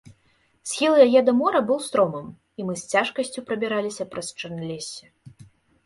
[0.69, 2.27] Схіл яе да мора быў стромым,
[2.63, 5.05] і мы з цяжкасцю прабіраліся праз чарналессе.